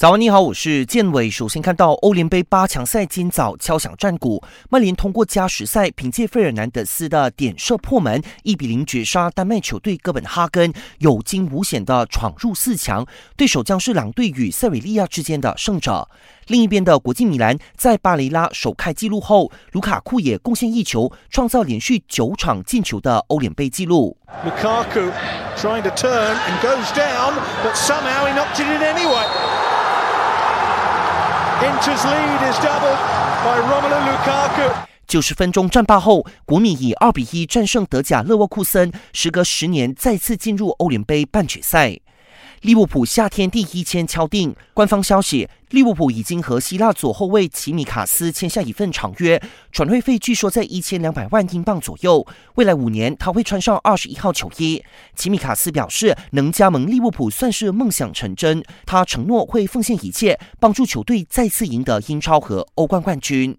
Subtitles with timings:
[0.00, 1.30] 早安，你好，我是建伟。
[1.30, 13.04] 首先看到欧联杯八强赛今早敲响战鼓，曼联通过加时赛，凭借费尔南德斯的点射破门，一比零绝杀丹麦球队哥本哈根，有惊无险的闯入四强。
[13.36, 16.08] 对手将是两队与塞维利亚之间的胜者。
[16.46, 24.16] 另一边的国际米兰在巴雷拉首开纪录后，卢卡库也贡献一球，创造连续九场进球的欧联杯纪录。
[24.46, 25.12] Lukaku
[25.58, 29.26] trying to turn and goes down, but somehow he knocked it in anyway.
[31.70, 32.98] Inter's lead is doubled
[33.44, 34.72] by Romelu Lukaku。
[35.06, 41.96] 九十分钟战罢后，国米以二比一战胜德甲勒沃库森，时隔十年再次进入欧联杯半决赛。
[42.60, 49.40] 利物浦夏天第一签敲定，官方消息，利物浦已经和希腊左后卫齐米卡斯签下一份长约，
[49.72, 54.84] 转会费据说在一千两百万英镑左右，未来五年他会穿上二十一号球衣。
[55.16, 63.56] 齐米卡斯表示，能加盟利物浦算是梦想成真，他承诺会奉献一切，帮助球队再次赢得英超和欧冠冠军。